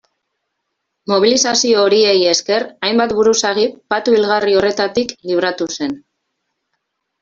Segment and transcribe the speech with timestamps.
[1.11, 5.99] Mobilizazio horiei esker hainbat buruzagi patu hilgarri horretatik libratu zen.